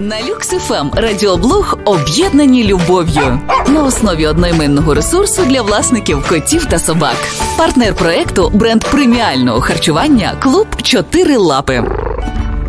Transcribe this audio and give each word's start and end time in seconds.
На 0.00 0.16
Люкс.ФМ 0.22 0.88
радіоблог 0.92 1.78
об'єднані 1.84 2.64
любов'ю 2.64 3.40
на 3.68 3.84
основі 3.84 4.26
одноіменного 4.26 4.94
ресурсу 4.94 5.44
для 5.44 5.62
власників 5.62 6.28
котів 6.28 6.64
та 6.64 6.78
собак. 6.78 7.16
Партнер 7.56 7.94
проекту 7.94 8.50
бренд 8.54 8.84
преміального 8.84 9.60
харчування 9.60 10.34
Клуб 10.40 10.66
Чотири 10.82 11.36
Лапи. 11.36 11.84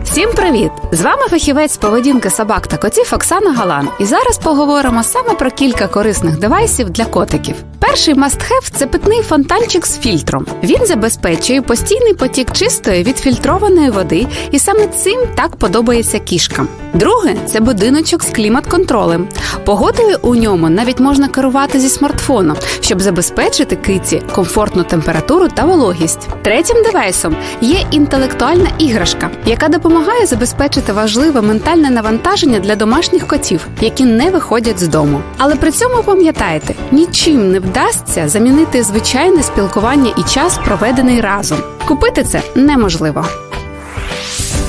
Всім 0.04 0.30
привіт! 0.32 0.72
З 0.92 1.02
вами 1.02 1.28
фахівець 1.30 1.78
поведінки 1.78 2.30
собак 2.30 2.68
та 2.68 2.78
котів 2.78 3.10
Оксана 3.14 3.54
Галан. 3.54 3.90
І 4.00 4.06
зараз 4.06 4.38
поговоримо 4.38 5.04
саме 5.04 5.34
про 5.34 5.52
кілька 5.52 5.88
корисних 5.88 6.40
девайсів 6.40 6.90
для 6.90 7.06
котиків. 7.06 7.56
Перший 7.90 8.16
must-have– 8.16 8.72
це 8.72 8.88
питний 8.88 9.22
фонтанчик 9.22 9.86
з 9.86 10.00
фільтром. 10.00 10.46
Він 10.64 10.86
забезпечує 10.86 11.62
постійний 11.62 12.14
потік 12.14 12.52
чистої 12.52 13.04
відфільтрованої 13.04 13.90
води, 13.90 14.28
і 14.52 14.60
саме 14.60 14.88
цим 14.88 15.20
так 15.36 15.56
подобається 15.56 16.20
кішкам. 16.20 16.68
Друге 16.94 17.36
це 17.46 17.60
будиночок 17.60 18.24
з 18.24 18.30
клімат-контролем. 18.30 19.28
Погодою 19.66 20.18
у 20.22 20.36
ньому 20.36 20.70
навіть 20.70 21.00
можна 21.00 21.28
керувати 21.28 21.80
зі 21.80 21.90
смартфону, 21.90 22.56
щоб 22.82 23.02
забезпечити 23.02 23.76
киці 23.76 24.22
комфортну 24.36 24.84
температуру 24.84 25.48
та 25.48 25.66
вологість. 25.66 26.28
Третім 26.42 26.84
девайсом 26.84 27.36
є 27.62 27.78
інтелектуальна 27.92 28.70
іграшка, 28.78 29.30
яка 29.46 29.68
допомагає 29.68 30.26
забезпечити 30.26 30.94
важливе 30.94 31.42
ментальне 31.42 31.90
навантаження 31.90 32.60
для 32.60 32.76
домашніх 32.76 33.28
котів, 33.28 33.68
які 33.82 34.06
не 34.06 34.30
виходять 34.30 34.80
з 34.80 34.88
дому. 34.88 35.22
Але 35.38 35.56
при 35.56 35.72
цьому 35.72 36.04
пам'ятайте, 36.04 36.74
нічим 36.92 37.52
не 37.52 37.60
вдасться 37.78 38.30
замінити 38.30 38.84
звичайне 38.84 39.44
спілкування 39.44 40.14
і 40.18 40.24
час, 40.24 40.60
проведений 40.66 41.22
разом. 41.22 41.58
Купити 41.88 42.24
це 42.24 42.42
неможливо. 42.56 43.26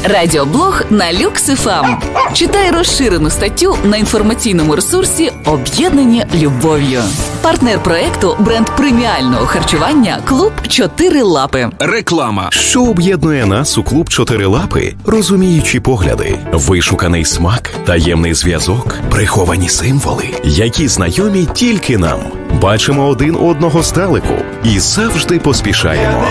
Радіоблог 0.04 0.82
на 0.90 1.12
люксифам. 1.12 2.02
Читай 2.32 2.70
розширену 2.70 3.30
статтю 3.30 3.76
на 3.84 3.96
інформаційному 3.96 4.74
ресурсі 4.76 5.32
Об'єднані 5.44 6.24
любов'ю. 6.34 7.02
Партнер 7.42 7.82
проекту 7.82 8.36
бренд 8.38 8.66
преміального 8.76 9.46
харчування 9.46 10.18
Клуб 10.24 10.52
Чотири 10.68 11.22
Лапи. 11.22 11.70
Реклама. 11.78 12.48
Що 12.50 12.84
об'єднує 12.84 13.46
нас 13.46 13.78
у 13.78 13.82
клуб 13.82 14.08
Чотирилапи? 14.08 14.94
Розуміючі 15.06 15.80
погляди, 15.80 16.38
вишуканий 16.52 17.24
смак, 17.24 17.70
таємний 17.86 18.34
зв'язок, 18.34 18.94
приховані 19.10 19.68
символи, 19.68 20.24
які 20.44 20.88
знайомі 20.88 21.48
тільки 21.54 21.98
нам. 21.98 22.20
Бачимо 22.62 23.06
один 23.06 23.36
одного 23.36 23.82
здалеку 23.82 24.34
і 24.64 24.78
завжди 24.78 25.38
поспішаємо. 25.38 26.24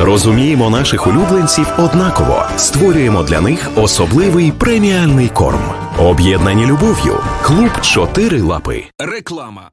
Розуміємо 0.00 0.70
наших 0.70 1.06
улюбленців 1.06 1.66
однаково, 1.78 2.42
створюємо 2.56 3.22
для 3.22 3.40
них 3.40 3.70
особливий 3.76 4.52
преміальний 4.52 5.28
корм. 5.28 5.62
Об'єднані 6.00 6.66
любов'ю. 6.66 7.18
Клуб 7.42 7.80
Чотири 7.82 8.40
Лапи. 8.40 8.84
Реклама. 8.98 9.68